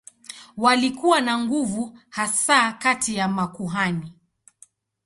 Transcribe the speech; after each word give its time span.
Walikuwa 0.57 1.21
na 1.21 1.39
nguvu 1.45 1.99
hasa 2.09 2.71
kati 2.73 3.15
ya 3.15 3.27
makuhani. 3.27 4.13